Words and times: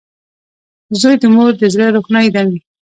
•زوی 0.99 1.15
د 1.21 1.23
مور 1.33 1.51
د 1.61 1.63
زړۀ 1.73 1.87
روښنایي 1.95 2.29
وي. 2.49 2.59